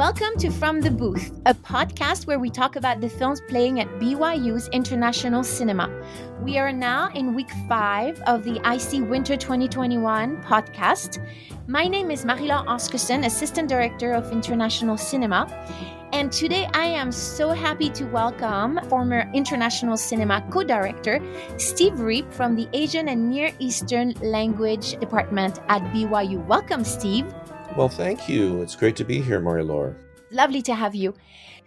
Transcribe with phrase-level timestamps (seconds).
[0.00, 3.86] Welcome to From the Booth, a podcast where we talk about the films playing at
[4.00, 5.90] BYU's International Cinema.
[6.40, 11.22] We are now in week five of the IC Winter 2021 podcast.
[11.66, 15.46] My name is Marie-Laure Oscarson, Assistant Director of International Cinema.
[16.14, 21.20] And today I am so happy to welcome former International Cinema co director
[21.58, 26.44] Steve Reep from the Asian and Near Eastern Language Department at BYU.
[26.46, 27.26] Welcome, Steve.
[27.76, 28.62] Well, thank you.
[28.62, 29.96] It's great to be here, Marie-Laure.
[30.32, 31.14] Lovely to have you.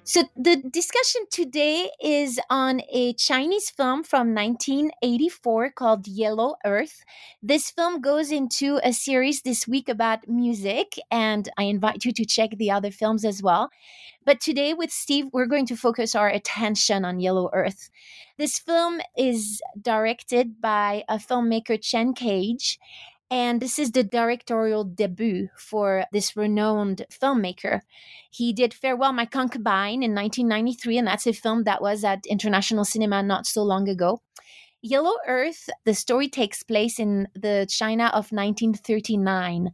[0.05, 7.05] So, the discussion today is on a Chinese film from 1984 called Yellow Earth.
[7.41, 12.25] This film goes into a series this week about music, and I invite you to
[12.25, 13.72] check the other films as well.
[14.25, 17.89] But today, with Steve, we're going to focus our attention on Yellow Earth.
[18.38, 22.77] This film is directed by a filmmaker, Chen Kaige,
[23.34, 27.80] and this is the directorial debut for this renowned filmmaker.
[28.30, 32.86] He did Farewell My Concubine in 1993, and that's a film that was at International
[32.86, 34.22] Cinema not so long ago.
[34.84, 39.72] Yellow Earth, the story takes place in the China of 1939.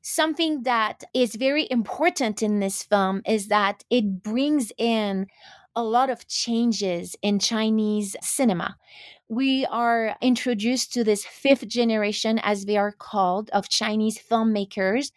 [0.00, 5.26] Something that is very important in this film is that it brings in
[5.76, 8.76] a lot of changes in Chinese cinema
[9.28, 15.12] we are introduced to this fifth generation, as they are called, of Chinese filmmakers.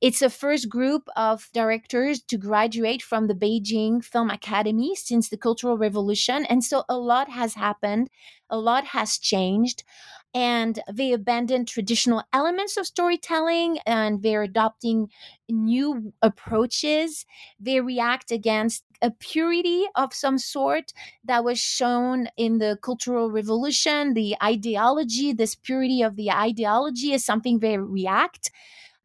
[0.00, 5.36] It's the first group of directors to graduate from the Beijing Film Academy since the
[5.36, 6.44] Cultural Revolution.
[6.46, 8.10] And so a lot has happened,
[8.50, 9.84] a lot has changed
[10.34, 15.10] and they abandon traditional elements of storytelling and they're adopting
[15.48, 17.26] new approaches.
[17.60, 20.92] They react against a purity of some sort
[21.24, 24.14] that was shown in the Cultural Revolution.
[24.14, 28.50] The ideology, this purity of the ideology, is something they react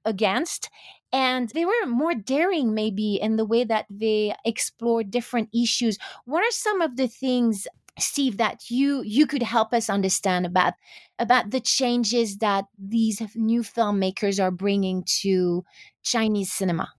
[0.05, 0.69] against
[1.11, 6.43] and they were more daring maybe in the way that they explore different issues what
[6.43, 7.67] are some of the things
[7.99, 10.73] Steve, that you you could help us understand about
[11.19, 15.63] about the changes that these new filmmakers are bringing to
[16.03, 16.89] Chinese cinema.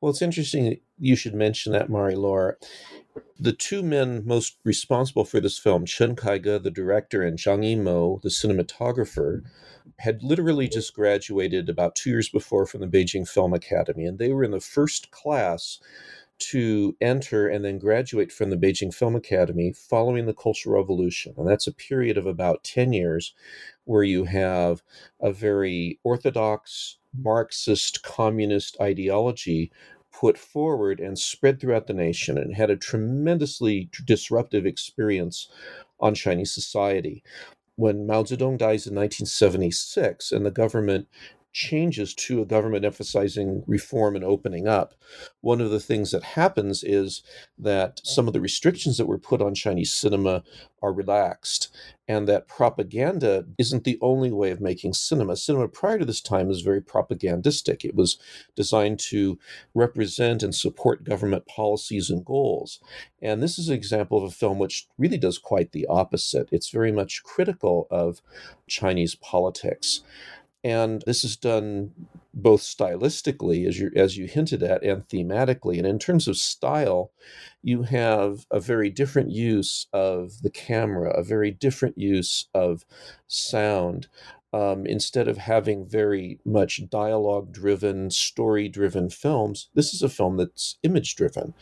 [0.00, 2.58] Well, it's interesting you should mention that, Marie-Laure.
[3.38, 8.22] The two men most responsible for this film, Chen Kaige, the director, and Zhang Yimou,
[8.22, 9.42] the cinematographer,
[9.98, 14.32] had literally just graduated about two years before from the Beijing Film Academy, and they
[14.32, 15.80] were in the first class
[16.38, 21.34] to enter and then graduate from the Beijing Film Academy following the Cultural Revolution.
[21.36, 23.34] And that's a period of about 10 years
[23.84, 24.82] where you have
[25.20, 29.72] a very orthodox Marxist communist ideology
[30.12, 35.48] put forward and spread throughout the nation and had a tremendously disruptive experience
[36.00, 37.22] on Chinese society.
[37.76, 41.06] When Mao Zedong dies in 1976 and the government
[41.52, 44.94] changes to a government emphasizing reform and opening up,
[45.40, 47.22] one of the things that happens is
[47.58, 50.42] that some of the restrictions that were put on Chinese cinema
[50.82, 51.74] are relaxed,
[52.06, 55.36] and that propaganda isn't the only way of making cinema.
[55.36, 57.84] Cinema prior to this time was very propagandistic.
[57.84, 58.18] It was
[58.54, 59.38] designed to
[59.74, 62.80] represent and support government policies and goals.
[63.20, 66.48] And this is an example of a film which really does quite the opposite.
[66.52, 68.20] It's very much critical of
[68.68, 70.02] Chinese politics
[70.64, 71.92] and this is done
[72.34, 75.78] both stylistically as you as you hinted at and thematically.
[75.78, 77.12] And in terms of style
[77.62, 82.84] you have a very different use of the camera a very different use of
[83.26, 84.08] sound.
[84.50, 90.38] Um, instead of having very much dialogue driven story driven films this is a film
[90.38, 91.52] that's image driven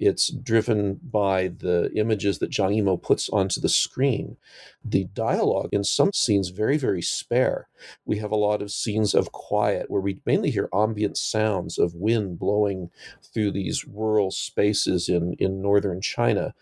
[0.00, 4.38] it's driven by the images that Zhang Yimou puts onto the screen.
[4.82, 7.68] The dialogue in some scenes very, very spare.
[8.06, 11.94] We have a lot of scenes of quiet where we mainly hear ambient sounds of
[11.94, 12.90] wind blowing
[13.22, 16.54] through these rural spaces in, in northern China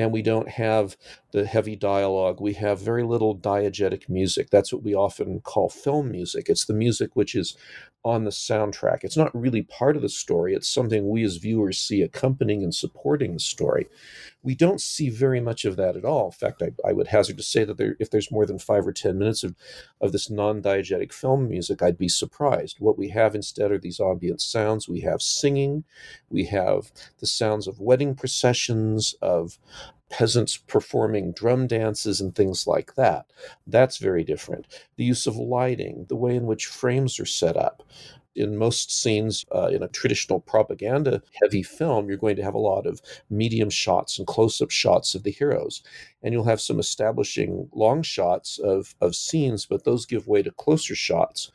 [0.00, 0.96] and we don't have
[1.32, 2.40] the heavy dialogue.
[2.40, 4.50] We have very little diegetic music.
[4.50, 6.48] That's what we often call film music.
[6.48, 7.56] It's the music which is
[8.04, 9.00] on the soundtrack.
[9.02, 12.74] It's not really part of the story, it's something we as viewers see accompanying and
[12.74, 13.88] supporting the story.
[14.42, 16.26] We don't see very much of that at all.
[16.26, 18.86] In fact, I, I would hazard to say that there, if there's more than five
[18.86, 19.54] or 10 minutes of,
[20.00, 22.76] of this non diegetic film music, I'd be surprised.
[22.78, 24.88] What we have instead are these ambient sounds.
[24.88, 25.84] We have singing,
[26.30, 29.58] we have the sounds of wedding processions, of
[30.10, 33.26] peasants performing drum dances and things like that.
[33.66, 34.66] That's very different.
[34.96, 37.82] The use of lighting, the way in which frames are set up.
[38.36, 42.58] In most scenes uh, in a traditional propaganda heavy film, you're going to have a
[42.58, 45.82] lot of medium shots and close up shots of the heroes.
[46.22, 50.50] And you'll have some establishing long shots of, of scenes, but those give way to
[50.52, 51.50] closer shots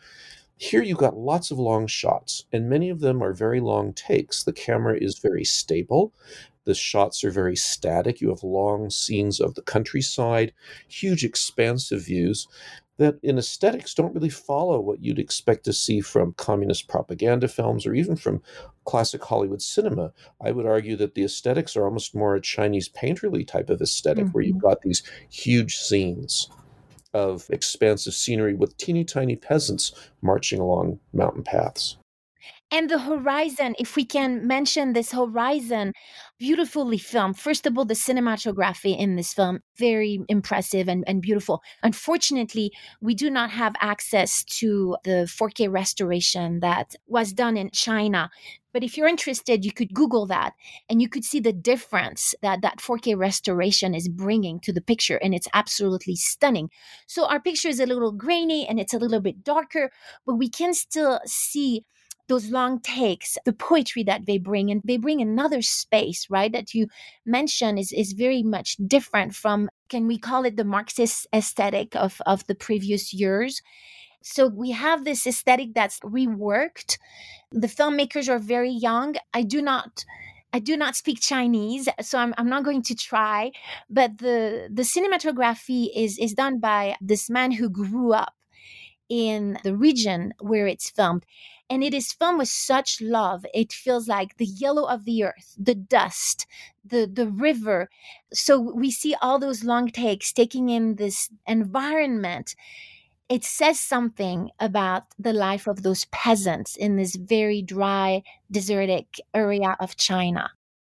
[0.57, 4.43] Here you've got lots of long shots, and many of them are very long takes.
[4.43, 6.13] The camera is very stable.
[6.65, 8.21] The shots are very static.
[8.21, 10.53] You have long scenes of the countryside,
[10.87, 12.47] huge expansive views
[12.97, 17.85] that in aesthetics don't really follow what you'd expect to see from communist propaganda films
[17.85, 18.41] or even from
[18.85, 20.13] classic Hollywood cinema.
[20.41, 24.25] I would argue that the aesthetics are almost more a Chinese painterly type of esthetic
[24.25, 24.31] mm-hmm.
[24.31, 24.67] where you've mm-hmm.
[24.67, 26.49] got these huge scenes
[27.13, 31.97] of expansive scenery with teeny tiny peasants marching along mountain paths
[32.71, 35.93] and the horizon if we can mention this horizon
[36.39, 37.37] beautifully filmed.
[37.37, 41.61] First of all the cinematography in this film very impressive and, and beautiful.
[41.83, 42.71] Unfortunately
[43.01, 48.29] we do not have access to the 4k restoration that was done in china.
[48.73, 50.53] But if you're interested you could google that
[50.89, 55.17] and you could see the difference that that 4k restoration is bringing to the picture
[55.17, 56.69] and it's absolutely stunning.
[57.07, 59.91] So our picture is a little grainy and it's a little bit darker
[60.25, 61.85] but we can still see
[62.27, 66.51] those long takes, the poetry that they bring, and they bring another space, right?
[66.51, 66.87] That you
[67.25, 72.21] mentioned is is very much different from can we call it the Marxist aesthetic of
[72.25, 73.61] of the previous years?
[74.23, 76.97] So we have this aesthetic that's reworked.
[77.51, 79.15] The filmmakers are very young.
[79.33, 80.03] I do not
[80.55, 83.51] I do not speak Chinese, so I'm, I'm not going to try.
[83.89, 88.34] But the the cinematography is is done by this man who grew up
[89.09, 91.25] in the region where it's filmed
[91.69, 93.45] and it is filmed with such love.
[93.53, 96.45] It feels like the yellow of the earth the dust
[96.83, 97.89] the the river.
[98.33, 102.55] So we see all those long takes taking in this environment.
[103.27, 109.75] It says something about the life of those peasants in this very dry desertic area
[109.79, 110.51] of china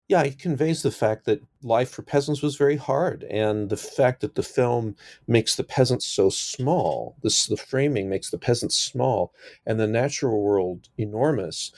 [0.07, 4.21] yeah, it conveys the fact that life for peasants was very hard, and the fact
[4.21, 4.95] that the film
[5.27, 7.17] makes the peasants so small.
[7.23, 9.33] This the framing makes the peasants small,
[9.65, 11.71] and the natural world enormous.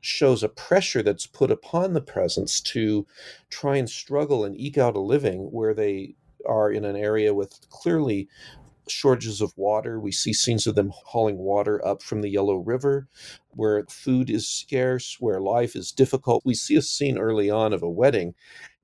[0.00, 3.06] Shows a pressure that's put upon the peasants to
[3.50, 7.60] try and struggle and eke out a living where they are in an area with
[7.70, 8.28] clearly
[8.88, 10.00] shortages of water.
[10.00, 13.08] We see scenes of them hauling water up from the Yellow River,
[13.50, 16.42] where food is scarce, where life is difficult.
[16.44, 18.34] We see a scene early on of a wedding,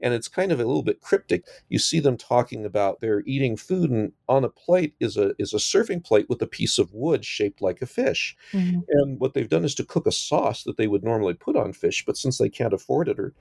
[0.00, 1.44] and it's kind of a little bit cryptic.
[1.68, 5.52] You see them talking about they're eating food, and on a plate is a is
[5.52, 8.36] a serving plate with a piece of wood shaped like a fish.
[8.52, 8.80] Mm-hmm.
[8.88, 11.72] And what they've done is to cook a sauce that they would normally put on
[11.72, 13.34] fish, but since they can't afford it or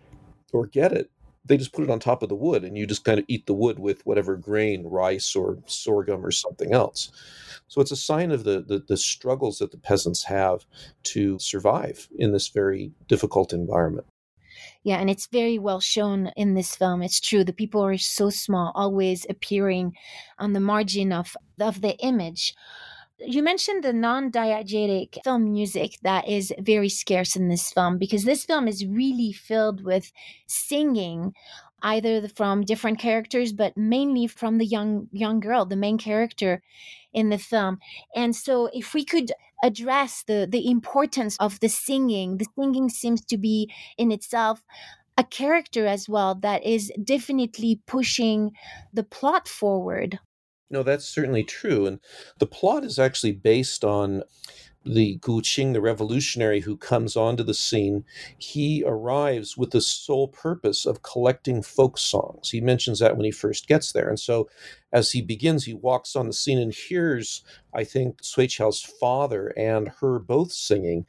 [0.53, 1.11] or get it,
[1.47, 3.45] they just put it on top of the wood and you just kind of eat
[3.45, 7.11] the wood with whatever grain rice or sorghum or something else.
[7.67, 10.65] So it's a sign of the, the, the struggles that the peasants have
[11.03, 14.07] to survive in this very difficult environment.
[14.83, 18.29] Yeah and it's very well shown in this film it's true the people are so
[18.29, 19.93] small always appearing
[20.39, 22.55] on the margin of of the image
[23.19, 28.23] you mentioned the non diegetic film music that is very scarce in this film because
[28.23, 30.11] this film is really filled with
[30.45, 31.33] singing
[31.81, 36.61] either from different characters but mainly from the young young girl the main character
[37.13, 37.79] in the film.
[38.15, 39.31] And so if we could
[39.63, 44.61] address the the importance of the singing the singing seems to be in itself
[45.17, 48.51] a character as well that is definitely pushing
[48.93, 50.19] the plot forward
[50.69, 51.85] no, that's certainly true.
[51.85, 51.99] And
[52.39, 54.23] the plot is actually based on
[54.85, 58.05] the Gu Qing, the revolutionary who comes onto the scene.
[58.37, 62.49] He arrives with the sole purpose of collecting folk songs.
[62.51, 64.07] He mentions that when he first gets there.
[64.07, 64.49] And so
[64.93, 67.43] as he begins, he walks on the scene and hears,
[67.73, 71.05] I think, Sui father and her both singing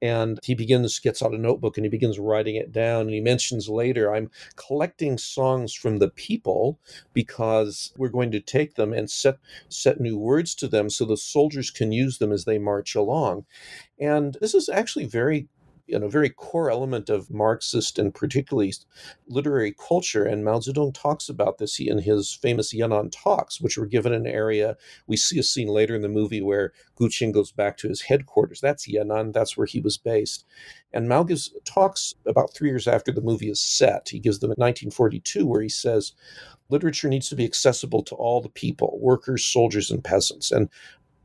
[0.00, 3.02] and he begins gets out a notebook and he begins writing it down.
[3.02, 6.78] And he mentions later i'm collecting songs from the people
[7.12, 9.38] because we're going to take them and set
[9.68, 13.44] set new words to them so the soldiers can use them as they march along.
[14.00, 15.48] And this is actually very
[15.88, 18.72] you know, very core element of Marxist and particularly
[19.26, 20.24] literary culture.
[20.24, 24.26] And Mao Zedong talks about this in his famous Yan'an talks, which were given in
[24.26, 24.76] an area.
[25.06, 28.02] We see a scene later in the movie where Gu Qing goes back to his
[28.02, 28.60] headquarters.
[28.60, 30.44] That's Yan'an, that's where he was based.
[30.92, 34.10] And Mao gives talks about three years after the movie is set.
[34.10, 36.12] He gives them in 1942, where he says,
[36.68, 40.50] literature needs to be accessible to all the people workers, soldiers, and peasants.
[40.50, 40.68] And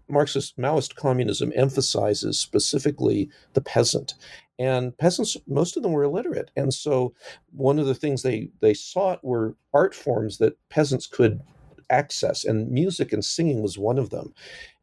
[0.10, 4.15] Marxist Maoist communism emphasizes specifically the peasant.
[4.60, 6.51] And peasants most of them were illiterate.
[6.55, 7.13] And so
[7.51, 11.41] one of the things they they sought were art forms that peasants could
[11.89, 14.33] access and music and singing was one of them.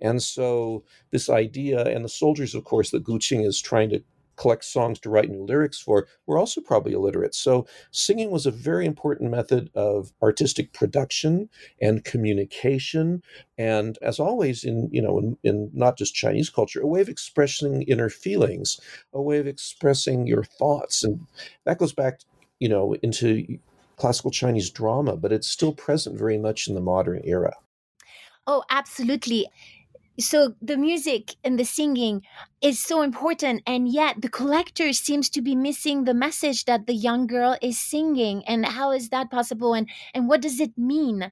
[0.00, 4.02] And so this idea and the soldiers of course that Gu Qing is trying to
[4.40, 7.35] collect songs to write new lyrics for were also probably illiterate.
[7.35, 13.23] So singing was a very important method of artistic production and communication,
[13.59, 17.09] and as always in you know in, in not just Chinese culture, a way of
[17.11, 18.80] expressing inner feelings,
[19.12, 21.26] a way of expressing your thoughts, and
[21.66, 22.20] that goes back
[22.59, 23.59] you know into
[23.97, 27.54] classical Chinese drama, but it's still present very much in the modern era.
[28.47, 29.47] Oh, absolutely
[30.20, 32.22] so the music and the singing
[32.60, 36.94] is so important and yet the collector seems to be missing the message that the
[36.94, 41.30] young girl is singing and how is that possible and and what does it mean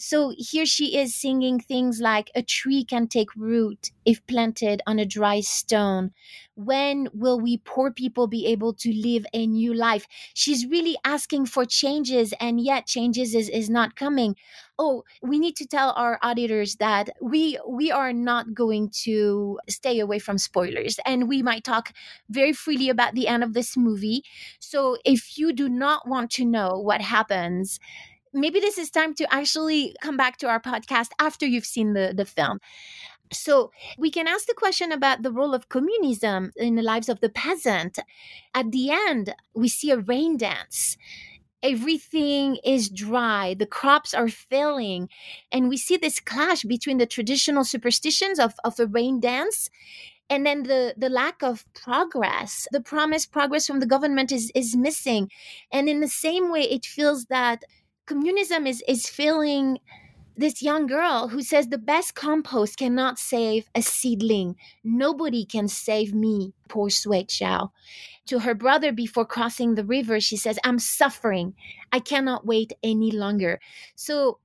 [0.00, 4.98] so here she is singing things like a tree can take root if planted on
[4.98, 6.12] a dry stone.
[6.54, 10.06] When will we poor people be able to live a new life?
[10.34, 14.36] She's really asking for changes and yet changes is, is not coming.
[14.78, 19.98] Oh we need to tell our auditors that we we are not going to stay
[20.00, 21.92] away from spoilers and we might talk
[22.30, 24.24] very freely about the end of this movie.
[24.58, 27.78] So if you do not want to know what happens
[28.32, 32.12] maybe this is time to actually come back to our podcast after you've seen the
[32.16, 32.60] the film.
[33.32, 37.20] So we can ask the question about the role of communism in the lives of
[37.20, 37.98] the peasant.
[38.54, 40.96] At the end, we see a rain dance.
[41.62, 45.10] Everything is dry, the crops are failing,
[45.52, 49.68] and we see this clash between the traditional superstitions of, of a rain dance
[50.30, 52.66] and then the the lack of progress.
[52.72, 55.30] The promised progress from the government is is missing.
[55.72, 57.64] And in the same way it feels that
[58.10, 59.78] communism is is failing
[60.36, 64.56] this young girl who says the best compost cannot save a seedling.
[64.82, 67.70] Nobody can save me, poor Sui Qiao.
[68.26, 71.54] To her brother before crossing the river, she says, I'm suffering.
[71.92, 73.60] I cannot wait any longer.
[73.94, 74.38] So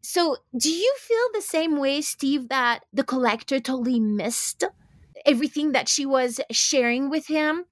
[0.00, 4.64] so do you feel the same way, Steve, that the collector totally missed
[5.26, 7.64] everything that she was sharing with him?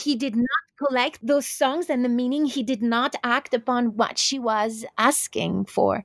[0.00, 0.46] He did not
[0.78, 5.66] collect those songs and the meaning he did not act upon what she was asking
[5.66, 6.04] for.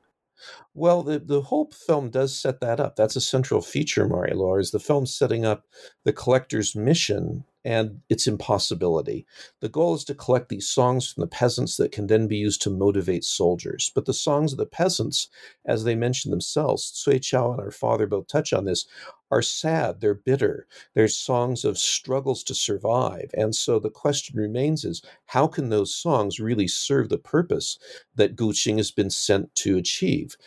[0.74, 2.96] Well, the, the whole film does set that up.
[2.96, 5.66] That's a central feature, Marie-Laure, is the film setting up
[6.04, 9.26] the collector's mission and its impossibility.
[9.60, 12.62] The goal is to collect these songs from the peasants that can then be used
[12.62, 13.92] to motivate soldiers.
[13.94, 15.28] But the songs of the peasants,
[15.66, 18.86] as they mention themselves, Sui Qiao and our father both touch on this,
[19.32, 20.68] are sad, they're bitter.
[20.94, 23.32] They're songs of struggles to survive.
[23.34, 27.78] And so the question remains is how can those songs really serve the purpose
[28.16, 30.38] that Guqing has been sent to achieve?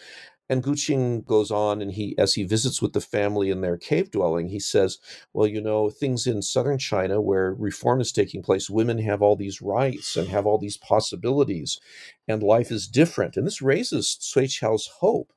[0.51, 4.11] And Guqing goes on and he, as he visits with the family in their cave
[4.11, 4.99] dwelling, he says,
[5.33, 9.37] Well, you know, things in southern China where reform is taking place, women have all
[9.37, 11.79] these rights and have all these possibilities,
[12.27, 13.37] and life is different.
[13.37, 15.33] And this raises Sui Qiao's hope.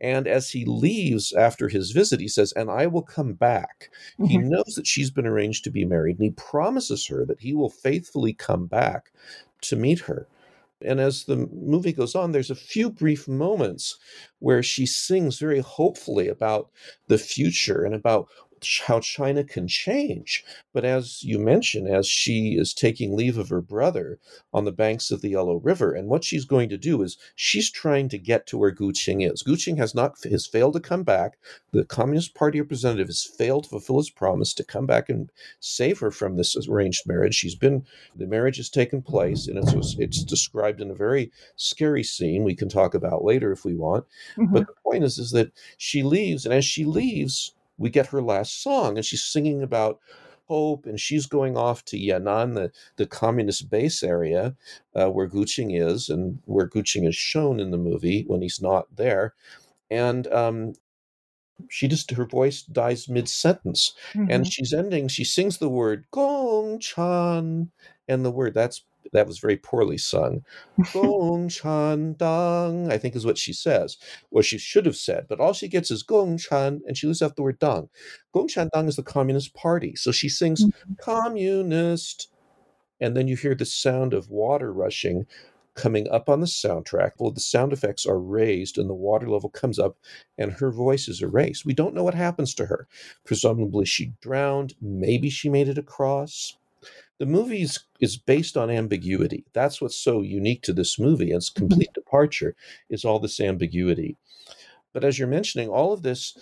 [0.00, 3.90] And as he leaves after his visit, he says, And I will come back.
[4.18, 4.24] Mm-hmm.
[4.24, 7.52] He knows that she's been arranged to be married, and he promises her that he
[7.52, 9.12] will faithfully come back
[9.60, 10.26] to meet her.
[10.80, 13.96] And as the movie goes on, there's a few brief moments
[14.38, 16.70] where she sings very hopefully about
[17.08, 18.28] the future and about
[18.86, 20.44] how China can change.
[20.72, 24.18] But as you mentioned, as she is taking leave of her brother
[24.52, 27.70] on the banks of the Yellow River, and what she's going to do is she's
[27.70, 29.42] trying to get to where Guqing is.
[29.42, 31.38] Guqing has not has failed to come back.
[31.72, 35.30] The Communist Party representative has failed to fulfill his promise to come back and
[35.60, 37.34] save her from this arranged marriage.
[37.34, 42.04] She's been the marriage has taken place, and it's it's described in a very scary
[42.04, 44.04] scene we can talk about later if we want.
[44.36, 44.52] Mm-hmm.
[44.52, 48.22] But the point is, is that she leaves, and as she leaves, we get her
[48.22, 50.00] last song, and she's singing about
[50.46, 54.54] hope, and she's going off to Yan'an, the, the communist base area
[54.94, 58.94] uh, where Guqing is, and where Guqing is shown in the movie when he's not
[58.94, 59.34] there.
[59.90, 60.74] And um,
[61.68, 64.30] she just her voice dies mid sentence, mm-hmm.
[64.30, 65.08] and she's ending.
[65.08, 67.70] She sings the word Gong Chan,
[68.08, 70.44] and the word that's that was very poorly sung.
[70.92, 73.96] Gong Chan Dang, I think is what she says,
[74.30, 77.22] or she should have said, but all she gets is Gong Chan, and she leaves
[77.22, 77.88] out the word Dang.
[78.32, 80.94] Gong Chan Dang is the Communist Party, so she sings mm-hmm.
[81.00, 82.30] Communist,
[83.00, 85.26] and then you hear the sound of water rushing
[85.74, 87.12] coming up on the soundtrack.
[87.18, 89.96] Well, the sound effects are raised and the water level comes up
[90.38, 91.66] and her voice is erased.
[91.66, 92.86] We don't know what happens to her.
[93.24, 94.74] Presumably she drowned.
[94.80, 96.56] Maybe she made it across
[97.18, 97.62] the movie
[98.00, 99.44] is, based on ambiguity.
[99.52, 101.30] That's what's so unique to this movie.
[101.32, 101.68] Its mm-hmm.
[101.68, 102.56] complete departure
[102.90, 104.16] is all this ambiguity.
[104.92, 106.36] But as you're mentioning, all of this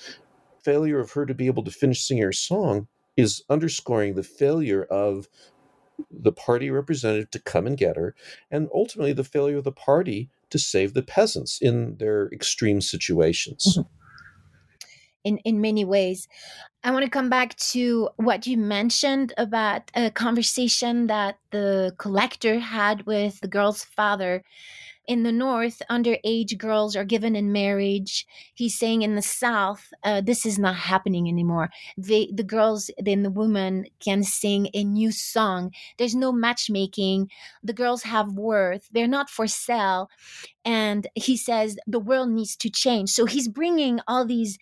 [0.63, 4.85] failure of her to be able to finish singing her song is underscoring the failure
[4.85, 5.29] of
[6.11, 8.15] the party representative to come and get her,
[8.51, 13.79] and ultimately the failure of the party to save the peasants in their extreme situations.
[13.79, 14.02] Mm-hmm.
[15.25, 16.29] In, in many ways.
[16.85, 22.59] I want to come back to what you mentioned about a conversation that the collector
[22.59, 24.43] had with the girl's father.
[25.09, 28.25] In the North, underage girls are given in marriage.
[28.55, 31.71] He's saying in the South, uh, this is not happening anymore.
[31.99, 35.73] They, the girls, then the women can sing a new song.
[35.99, 37.31] There's no matchmaking.
[37.65, 38.89] The girls have worth.
[38.93, 40.09] They're not for sale.
[40.65, 43.11] And he says the world needs to change.
[43.11, 44.57] So he's bringing all these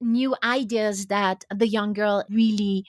[0.00, 2.84] new ideas that the young girl really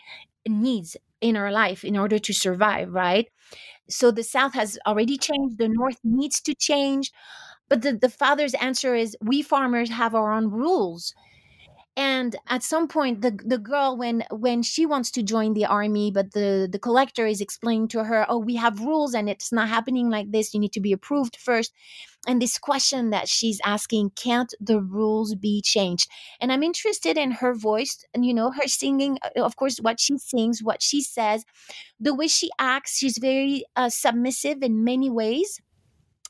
[0.47, 3.27] needs in her life in order to survive, right?
[3.89, 7.11] So the South has already changed, the North needs to change.
[7.69, 11.13] But the, the father's answer is we farmers have our own rules
[11.97, 16.11] and at some point the the girl when when she wants to join the army
[16.11, 19.67] but the the collector is explaining to her oh we have rules and it's not
[19.67, 20.53] happening like this.
[20.53, 21.73] You need to be approved first.
[22.27, 26.07] And this question that she's asking can't the rules be changed?
[26.39, 29.99] And i'm interested in her voice and you know her singing uh, of course what
[29.99, 31.45] she sings what she says.
[31.99, 35.59] The way she acts she's very uh, submissive in many ways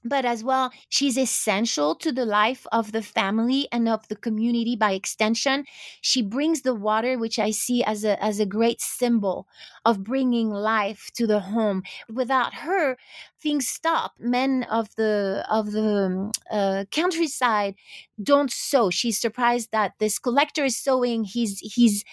[0.03, 4.75] but as well she's essential to the life of the family and of the community
[4.75, 5.65] by extension.
[6.01, 9.47] She brings the water which i see as a as a great symbol
[9.85, 11.83] of bringing life to the home.
[12.11, 12.97] Without her
[13.41, 14.13] things stop.
[14.19, 17.75] Men of the of the uh, countryside
[18.21, 22.03] don't sow she's surprised that this collector is sowing he's he's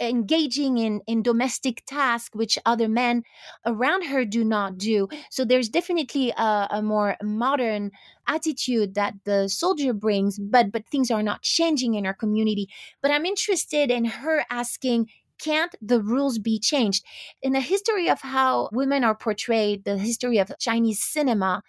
[0.00, 3.22] engaging in in domestic tasks which other men
[3.66, 5.08] around her do not do.
[5.30, 7.90] So there's definitely a, a, more modern
[8.26, 12.68] attitude that the soldier brings but but things are not changing in our community.
[13.02, 15.08] But i'm interested in her asking
[15.42, 17.04] can't the rules be changed?
[17.42, 21.62] In the history of how women are portrayed, the history of Chinese cinema,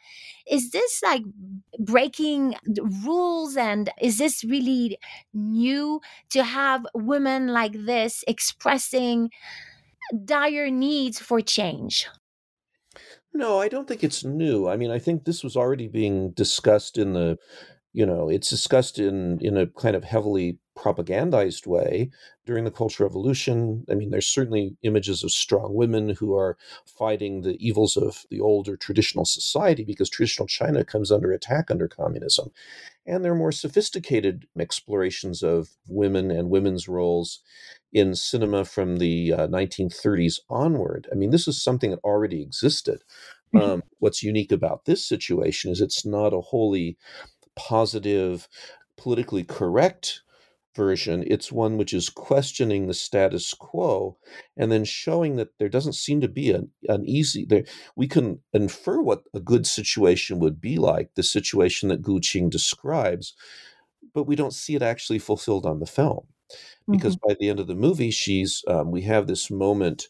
[0.50, 1.24] is this like
[1.80, 2.56] breaking
[3.06, 4.98] rules and is this really
[5.34, 9.30] new to have women like this expressing
[10.26, 12.08] dire needs for change?
[13.34, 14.68] No, I don't think it's new.
[14.68, 17.38] I mean, I think this was already being discussed in the
[17.94, 22.10] you know it's discussed in in a kind of heavily propagandized way
[22.46, 23.86] during the cultural revolution.
[23.90, 28.40] I mean there's certainly images of strong women who are fighting the evils of the
[28.40, 32.52] older traditional society because traditional china comes under attack under communism.
[33.06, 37.42] And there are more sophisticated explorations of women and women's roles
[37.92, 41.08] in cinema from the uh, 1930s onward.
[41.12, 43.04] I mean this is something that already existed.
[43.54, 43.70] Mm-hmm.
[43.70, 46.98] um, what's unique about this situation is it's not a wholly
[47.68, 48.48] positive,
[48.98, 50.22] politically correct
[50.76, 51.24] version.
[51.28, 54.18] It's one which is questioning the status quo
[54.58, 57.66] and then showing that there doesn't seem to be an, an easy there.
[57.96, 62.50] We can infer what a good situation would be like, the situation that Gu Qing
[62.50, 63.34] describes,
[64.14, 66.28] but we don't see it actually fulfilled on the film
[66.90, 67.30] because mm-hmm.
[67.30, 70.08] by the end of the movie she's um, we have this moment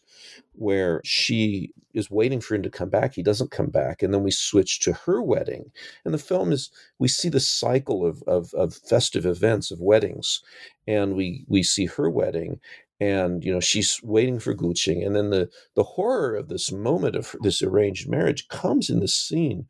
[0.54, 4.22] where she is waiting for him to come back he doesn't come back and then
[4.22, 5.70] we switch to her wedding
[6.04, 10.40] and the film is we see the cycle of, of, of festive events of weddings
[10.86, 12.60] and we we see her wedding
[13.00, 17.16] and you know she's waiting for Gu and then the the horror of this moment
[17.16, 19.66] of this arranged marriage comes in the scene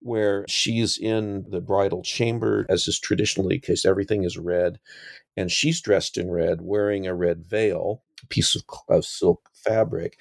[0.00, 4.78] where she's in the bridal chamber, as is traditionally the case, everything is red,
[5.36, 10.18] and she's dressed in red, wearing a red veil, a piece of, of silk fabric,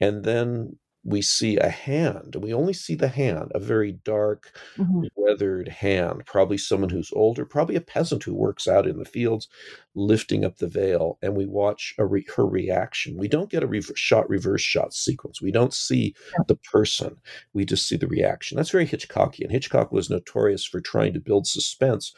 [0.00, 2.36] and then we see a hand.
[2.38, 5.04] We only see the hand, a very dark, mm-hmm.
[5.16, 9.48] weathered hand, probably someone who's older, probably a peasant who works out in the fields,
[9.94, 11.18] lifting up the veil.
[11.22, 13.16] And we watch re- her reaction.
[13.16, 15.40] We don't get a re- shot, reverse shot sequence.
[15.40, 16.44] We don't see yeah.
[16.48, 17.16] the person.
[17.54, 18.56] We just see the reaction.
[18.56, 19.50] That's very Hitchcockian.
[19.50, 22.14] Hitchcock was notorious for trying to build suspense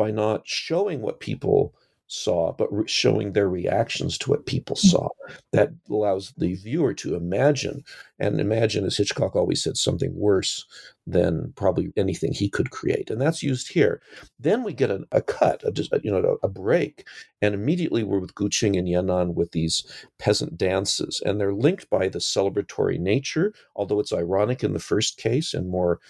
[0.00, 1.74] by not showing what people
[2.06, 4.90] saw, but re- showing their reactions to what people mm.
[4.90, 5.08] saw.
[5.52, 7.84] That allows the viewer to imagine,
[8.18, 10.64] and imagine, as Hitchcock always said, something worse
[11.06, 14.00] than probably anything he could create, and that's used here.
[14.38, 17.06] Then we get a, a cut, a, you know, a, a, break,
[17.42, 19.84] and immediately we're with Gu Qing and Yan'an with these
[20.18, 25.18] peasant dances, and they're linked by the celebratory nature, although it's ironic in the first
[25.18, 26.00] case and more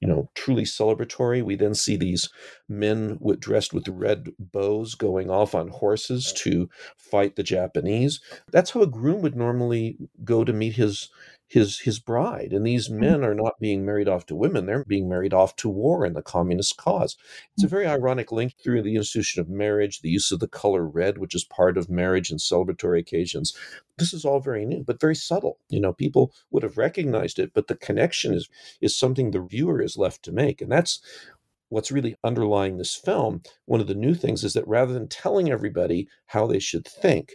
[0.00, 1.42] you know, truly celebratory.
[1.42, 2.28] We then see these
[2.68, 8.20] men with, dressed with red bows going off on horses to fight the Japanese.
[8.50, 11.08] That's how a groom would normally go to meet his
[11.48, 13.00] his his bride and these mm-hmm.
[13.00, 16.16] men are not being married off to women they're being married off to war and
[16.16, 17.16] the communist cause
[17.54, 17.70] it's a mm.
[17.70, 21.34] very ironic link through the institution of marriage the use of the color red which
[21.34, 23.56] is part of marriage and celebratory occasions
[23.98, 27.52] this is all very new but very subtle you know people would have recognized it
[27.54, 28.48] but the connection is
[28.80, 31.00] is something the viewer is left to make and that's
[31.68, 35.50] what's really underlying this film, one of the new things is that rather than telling
[35.50, 37.34] everybody how they should think,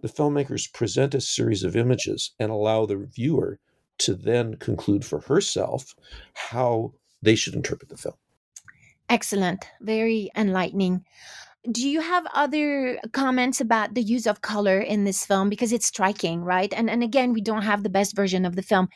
[0.00, 3.58] the filmmakers present a series of images and allow the viewer
[3.98, 5.94] to then conclude for herself
[6.34, 8.14] how they should interpret the film.
[9.08, 9.66] Excellent.
[9.80, 11.04] Very enlightening.
[11.70, 15.48] Do you have other comments about the use of color in this film?
[15.48, 16.72] Because it's striking, right?
[16.72, 18.88] And and again, we don't have the best version of the film,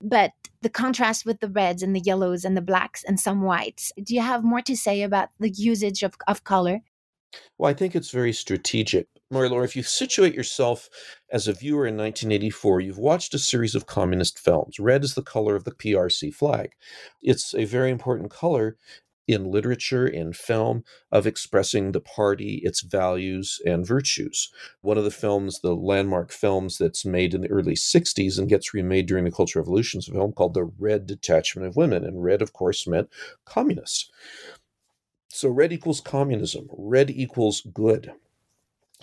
[0.00, 3.90] but the contrast with the reds and the yellows and the blacks and some whites.
[4.00, 6.80] Do you have more to say about the usage of, of color?
[7.58, 9.08] Well, I think it's very strategic.
[9.32, 10.90] Marie-Laure, if you situate yourself
[11.30, 14.78] as a viewer in 1984, you've watched a series of communist films.
[14.78, 16.72] Red is the color of the PRC flag.
[17.22, 18.76] It's a very important color
[19.26, 24.50] in literature, in film, of expressing the party, its values, and virtues.
[24.82, 28.74] One of the films, the landmark films that's made in the early 60s and gets
[28.74, 32.04] remade during the Cultural Revolution, is a film called The Red Detachment of Women.
[32.04, 33.08] And red, of course, meant
[33.46, 34.12] communist.
[35.28, 38.12] So red equals communism, red equals good.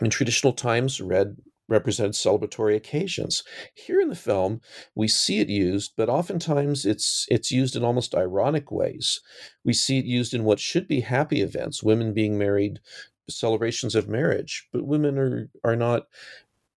[0.01, 3.43] In traditional times, red represents celebratory occasions.
[3.75, 4.61] Here in the film,
[4.95, 9.21] we see it used, but oftentimes it's it's used in almost ironic ways.
[9.63, 12.79] We see it used in what should be happy events, women being married,
[13.29, 16.07] celebrations of marriage, but women are are not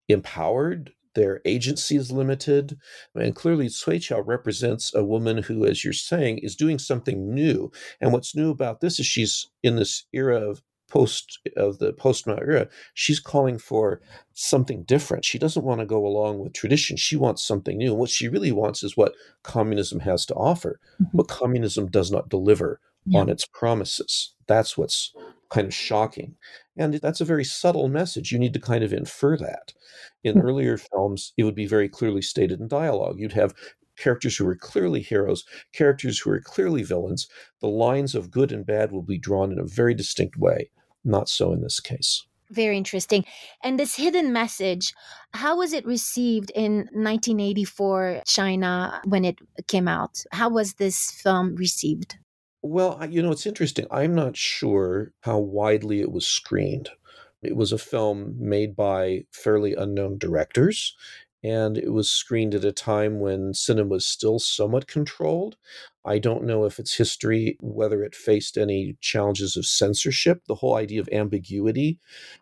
[0.08, 2.78] empowered their agency is limited.
[3.14, 7.70] And clearly, Tsui Chao represents a woman who, as you're saying, is doing something new.
[8.00, 12.26] And what's new about this is she's in this era of post of the post
[12.26, 14.02] Mao era, she's calling for
[14.34, 15.24] something different.
[15.24, 16.98] She doesn't want to go along with tradition.
[16.98, 17.92] She wants something new.
[17.92, 20.78] And what she really wants is what communism has to offer.
[21.00, 21.16] Mm-hmm.
[21.16, 23.20] But communism does not deliver yeah.
[23.20, 24.34] on its promises.
[24.46, 25.14] That's what's
[25.48, 26.34] kind of shocking.
[26.76, 28.30] And that's a very subtle message.
[28.30, 29.72] You need to kind of infer that.
[30.22, 30.46] In mm-hmm.
[30.46, 33.16] earlier films, it would be very clearly stated in dialogue.
[33.18, 33.54] You'd have
[33.96, 37.28] characters who are clearly heroes, characters who are clearly villains.
[37.60, 40.70] The lines of good and bad will be drawn in a very distinct way.
[41.04, 42.24] Not so in this case.
[42.50, 43.24] Very interesting.
[43.62, 44.92] And this hidden message,
[45.32, 49.38] how was it received in 1984 China when it
[49.68, 50.22] came out?
[50.32, 52.16] How was this film received?
[52.60, 53.86] Well, you know, it's interesting.
[53.90, 56.90] I'm not sure how widely it was screened.
[57.42, 60.94] It was a film made by fairly unknown directors,
[61.44, 65.56] and it was screened at a time when cinema was still somewhat controlled.
[66.04, 70.42] I don't know if its history, whether it faced any challenges of censorship.
[70.46, 71.98] The whole idea of ambiguity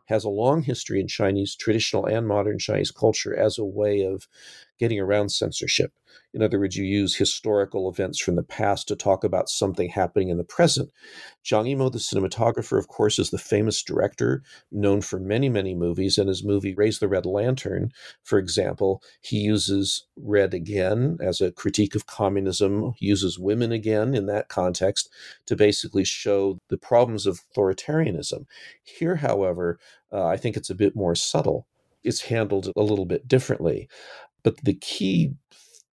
[0.06, 4.28] has a long history in Chinese, traditional and modern Chinese culture as a way of
[4.80, 5.92] getting around censorship.
[6.32, 10.28] In other words, you use historical events from the past to talk about something happening
[10.28, 10.90] in the present.
[11.44, 16.18] Zhang Yimou, the cinematographer, of course, is the famous director known for many, many movies.
[16.18, 17.90] And his movie Raise the Red Lantern,
[18.22, 24.14] for example, he uses red again as a critique of communism, he uses women again
[24.14, 25.10] in that context
[25.46, 28.46] to basically show the problems of authoritarianism.
[28.82, 29.78] Here, however,
[30.12, 31.66] uh, I think it's a bit more subtle.
[32.02, 33.88] It's handled a little bit differently.
[34.42, 35.34] But the key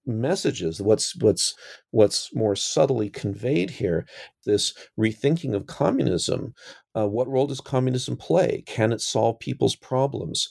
[0.08, 1.56] messages what's what's
[1.90, 4.06] what's more subtly conveyed here
[4.46, 6.54] this rethinking of communism
[6.96, 8.64] uh, what role does communism play?
[8.66, 10.48] Can it solve people's problems?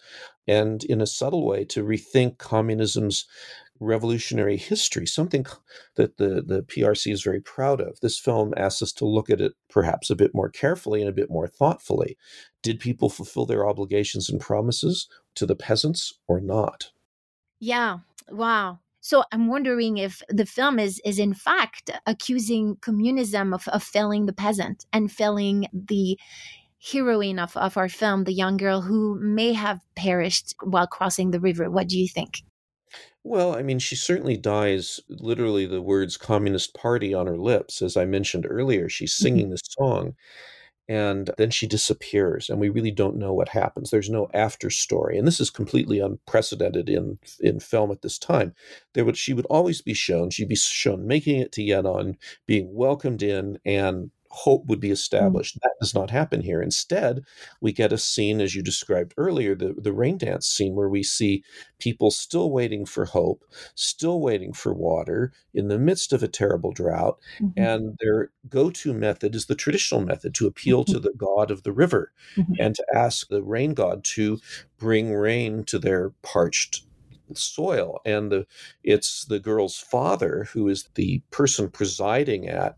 [0.46, 3.24] And in a subtle way to rethink communism's
[3.80, 5.44] revolutionary history something
[5.96, 7.98] that the the PRC is very proud of.
[8.00, 11.14] This film asks us to look at it perhaps a bit more carefully and a
[11.14, 12.16] bit more thoughtfully.
[12.62, 16.90] Did people fulfill their obligations and promises to the peasants or not
[17.60, 17.98] yeah
[18.30, 23.82] wow so I'm wondering if the film is is in fact accusing communism of, of
[23.82, 26.18] failing the peasant and failing the
[26.92, 31.40] heroine of, of our film, the young girl who may have perished while crossing the
[31.40, 31.70] river.
[31.70, 32.42] What do you think?
[33.22, 37.80] Well, I mean, she certainly dies literally the words Communist Party on her lips.
[37.80, 39.22] As I mentioned earlier, she's mm-hmm.
[39.22, 40.14] singing this song
[40.88, 43.90] and then she disappears and we really don't know what happens.
[43.90, 48.54] There's no after story and this is completely unprecedented in in film at this time.
[48.94, 52.16] There would she would always be shown she'd be shown making it to Yan'an
[52.46, 54.92] being welcomed in and hope would be mm.
[54.92, 55.58] established.
[55.62, 56.60] That does not happen here.
[56.60, 57.24] Instead,
[57.60, 61.04] we get a scene, as you described earlier, the, the rain dance scene, where we
[61.04, 61.44] see
[61.78, 63.44] people still waiting for hope,
[63.76, 67.18] still waiting for water in the midst of a terrible drought.
[67.40, 67.60] Mm-hmm.
[67.60, 70.94] And their go to method is the traditional method to appeal mm-hmm.
[70.94, 72.52] to the god of the river mm-hmm.
[72.58, 74.38] and to ask the rain god to
[74.78, 76.84] bring rain to their parched
[77.32, 78.46] soil and the
[78.82, 82.76] it's the girl's father who is the person presiding at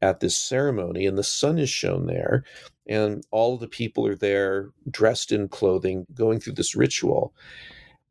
[0.00, 2.44] at this ceremony, and the sun is shown there,
[2.86, 7.34] and all the people are there dressed in clothing, going through this ritual.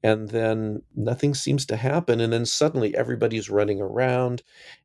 [0.03, 4.43] And then nothing seems to happen, and then suddenly everybody's running around,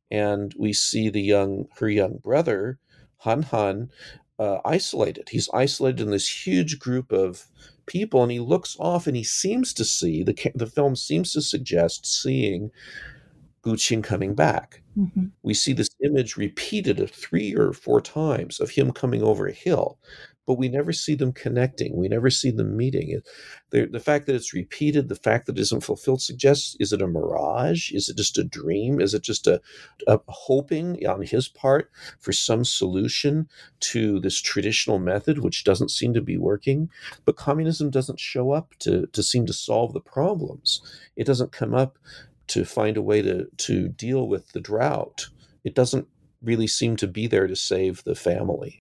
[0.09, 2.79] and we see the young her young brother
[3.17, 3.89] Han Han
[4.39, 5.29] uh, isolated.
[5.29, 7.45] He's isolated in this huge group of
[7.85, 11.41] people, and he looks off and he seems to see the the film seems to
[11.41, 12.71] suggest seeing
[13.63, 14.83] Gu Qing coming back.
[14.97, 15.25] Mm-hmm.
[15.41, 19.97] We see this image repeated three or four times of him coming over a hill
[20.45, 21.95] but we never see them connecting.
[21.95, 23.21] We never see them meeting.
[23.69, 27.01] The, the fact that it's repeated, the fact that it isn't fulfilled suggests is it
[27.01, 27.91] a mirage?
[27.91, 28.99] Is it just a dream?
[28.99, 29.61] Is it just a,
[30.07, 33.47] a hoping on his part for some solution
[33.81, 36.89] to this traditional method, which doesn't seem to be working?
[37.25, 40.81] But communism doesn't show up to, to seem to solve the problems.
[41.15, 41.97] It doesn't come up
[42.53, 45.27] to find a way to, to deal with the drought.
[45.63, 46.07] It doesn't
[46.43, 48.82] really seem to be there to save the family.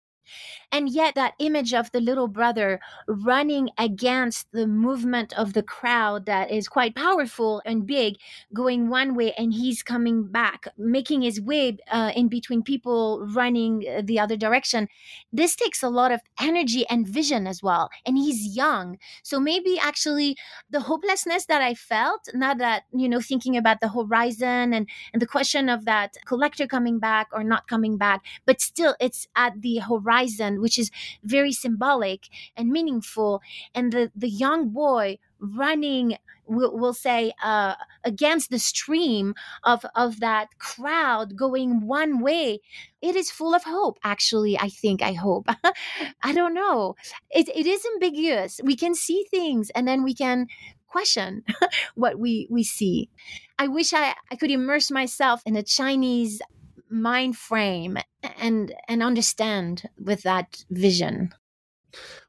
[0.71, 6.25] And yet, that image of the little brother running against the movement of the crowd
[6.27, 8.17] that is quite powerful and big,
[8.53, 13.83] going one way, and he's coming back, making his way uh, in between people running
[13.89, 14.87] uh, the other direction.
[15.33, 17.89] This takes a lot of energy and vision as well.
[18.05, 18.97] And he's young.
[19.23, 20.37] So maybe actually
[20.69, 25.21] the hopelessness that I felt, not that, you know, thinking about the horizon and, and
[25.21, 29.61] the question of that collector coming back or not coming back, but still it's at
[29.61, 30.91] the horizon which is
[31.23, 33.41] very symbolic and meaningful.
[33.73, 36.17] And the, the young boy running
[36.49, 42.59] we'll, we'll say uh, against the stream of of that crowd going one way.
[43.01, 45.47] It is full of hope actually i think i hope.
[46.23, 46.95] I don't know.
[47.29, 48.59] It, it is ambiguous.
[48.63, 50.47] We can see things and then we can
[50.87, 51.43] question
[51.95, 53.09] what we we see.
[53.57, 56.41] I wish i i could immerse myself in a chinese
[56.89, 57.97] mind frame
[58.39, 61.33] and and understand with that vision.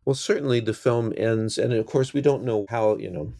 [0.04, 3.32] Well certainly the film ends and of course we don't know how you know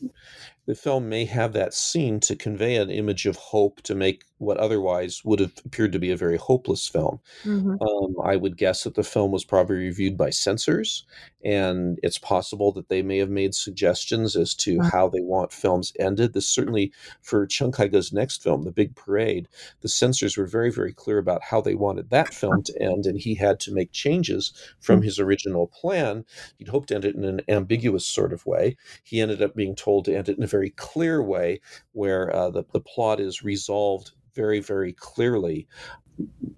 [0.70, 4.56] the film may have that scene to convey an image of hope to make what
[4.56, 7.20] otherwise would have appeared to be a very hopeless film.
[7.44, 7.74] Mm-hmm.
[7.83, 11.04] Um, I would guess that the film was probably reviewed by censors,
[11.44, 15.92] and it's possible that they may have made suggestions as to how they want films
[15.98, 16.33] ended.
[16.33, 19.48] This certainly, for Chen Kaige next film, The Big Parade,
[19.80, 23.18] the censors were very, very clear about how they wanted that film to end, and
[23.18, 25.06] he had to make changes from mm-hmm.
[25.06, 26.24] his original plan.
[26.59, 28.76] He'd hoped to end it in an ambiguous sort of way.
[29.02, 32.50] He ended up being told to end it in a very clear way, where uh,
[32.50, 35.66] the, the plot is resolved very, very clearly.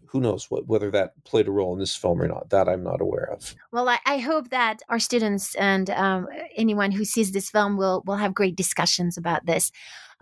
[0.07, 2.51] Who knows what, whether that played a role in this film or not?
[2.51, 3.55] That I'm not aware of.
[3.71, 8.03] Well, I, I hope that our students and um, anyone who sees this film will
[8.05, 9.71] will have great discussions about this.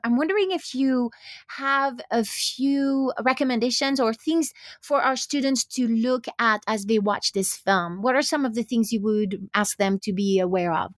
[0.04, 1.10] I'm wondering if you
[1.48, 7.32] have a few recommendations or things for our students to look at as they watch
[7.32, 8.02] this film.
[8.02, 10.92] What are some of the things you would ask them to be aware of?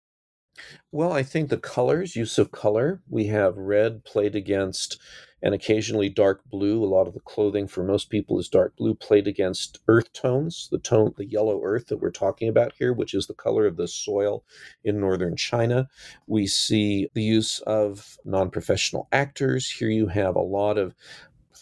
[0.91, 3.03] Well, I think the colors, use of color.
[3.09, 4.99] We have red played against
[5.43, 6.85] and occasionally dark blue.
[6.85, 10.69] A lot of the clothing for most people is dark blue, played against earth tones,
[10.71, 13.77] the tone, the yellow earth that we're talking about here, which is the color of
[13.77, 14.45] the soil
[14.85, 15.89] in northern China.
[16.27, 19.69] We see the use of non professional actors.
[19.69, 20.95] Here you have a lot of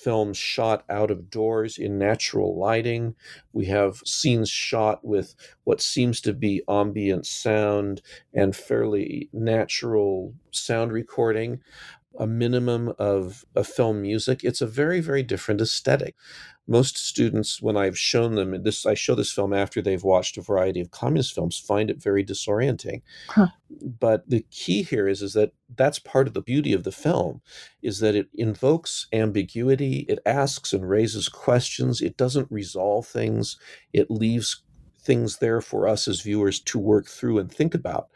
[0.03, 3.15] films shot out of doors in natural lighting.
[3.53, 5.35] We have scenes shot with
[5.65, 8.03] what seems to be ambient sound
[8.35, 11.61] and fairly natural sound recording
[12.19, 14.43] a minimum of, a film music.
[14.43, 16.15] It's a very, very different aesthetic.
[16.67, 20.43] Most students, when I've shown them this, I show this film after they've watched a
[20.43, 23.03] variety of communist films, find it very disorienting.
[23.29, 23.49] Huh.
[23.99, 27.41] But the key here is, is that that's part of the beauty of the film,
[27.83, 33.57] is that it invokes ambiguity, it asks and raises questions, it doesn't resolve things,
[33.93, 34.63] it leaves
[35.01, 38.09] things there for us as viewers to work through and think about.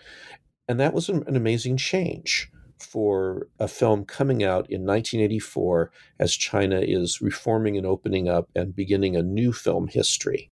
[0.68, 6.34] And that was an, an amazing change for a film coming out in 1984 as
[6.34, 10.50] China is reforming and opening up and beginning a new film history.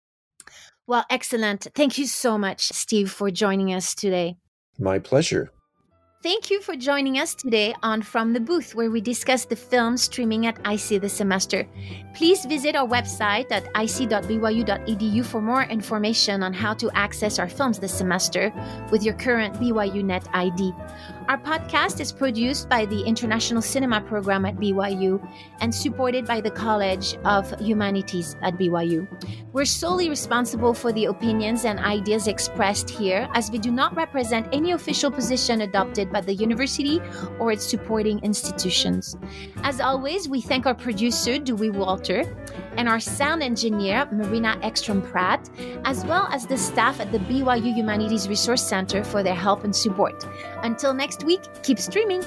[0.87, 1.67] Well, excellent.
[1.75, 4.35] Thank you so much, Steve, for joining us today.
[4.77, 5.51] My pleasure.
[6.23, 9.97] Thank you for joining us today on From the Booth, where we discuss the film
[9.97, 11.67] streaming at IC this semester.
[12.13, 17.79] Please visit our website at ic.byu.edu for more information on how to access our films
[17.79, 18.53] this semester
[18.91, 20.71] with your current BYU Net ID.
[21.27, 25.25] Our podcast is produced by the International Cinema Program at BYU
[25.61, 29.07] and supported by the College of Humanities at BYU.
[29.53, 34.47] We're solely responsible for the opinions and ideas expressed here, as we do not represent
[34.51, 37.01] any official position adopted by the university
[37.39, 39.17] or its supporting institutions.
[39.63, 42.23] As always, we thank our producer, Dewey Walter,
[42.77, 45.49] and our sound engineer, Marina Ekstrom Pratt,
[45.85, 49.75] as well as the staff at the BYU Humanities Resource Center for their help and
[49.75, 50.25] support.
[50.63, 52.23] Until next week, keep streaming.